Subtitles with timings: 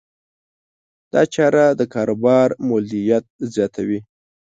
[1.11, 3.99] دا چاره د کاروبار مولدیت زیاتوي.